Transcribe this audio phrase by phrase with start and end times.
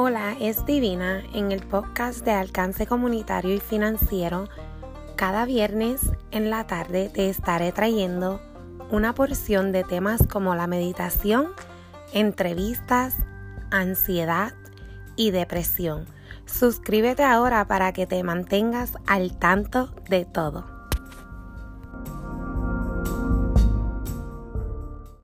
[0.00, 4.48] Hola, es Divina en el podcast de Alcance Comunitario y Financiero.
[5.16, 8.40] Cada viernes en la tarde te estaré trayendo
[8.92, 11.48] una porción de temas como la meditación,
[12.12, 13.16] entrevistas,
[13.72, 14.52] ansiedad
[15.16, 16.06] y depresión.
[16.46, 20.77] Suscríbete ahora para que te mantengas al tanto de todo.